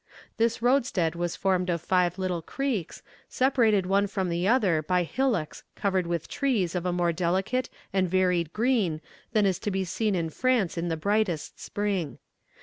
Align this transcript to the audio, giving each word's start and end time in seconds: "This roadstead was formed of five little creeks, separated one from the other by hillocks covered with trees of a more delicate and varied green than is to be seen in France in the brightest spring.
"This 0.37 0.63
roadstead 0.63 1.13
was 1.13 1.35
formed 1.35 1.69
of 1.69 1.79
five 1.79 2.17
little 2.17 2.41
creeks, 2.41 3.03
separated 3.29 3.85
one 3.85 4.07
from 4.07 4.29
the 4.29 4.47
other 4.47 4.81
by 4.81 5.03
hillocks 5.03 5.61
covered 5.75 6.07
with 6.07 6.27
trees 6.27 6.73
of 6.73 6.87
a 6.87 6.91
more 6.91 7.11
delicate 7.13 7.69
and 7.93 8.09
varied 8.09 8.51
green 8.51 8.99
than 9.33 9.45
is 9.45 9.59
to 9.59 9.69
be 9.69 9.83
seen 9.85 10.15
in 10.15 10.31
France 10.31 10.75
in 10.75 10.87
the 10.87 10.97
brightest 10.97 11.59
spring. 11.59 12.17